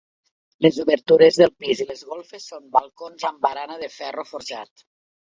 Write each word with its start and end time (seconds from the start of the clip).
Les 0.65 0.77
obertures 0.83 1.35
del 1.41 1.51
pis 1.63 1.83
i 1.85 1.87
les 1.89 2.01
golfes 2.13 2.47
són 2.53 2.63
balcons 2.79 3.27
amb 3.31 3.45
barana 3.47 3.77
de 3.85 3.91
ferro 3.97 4.27
forjat. 4.31 4.85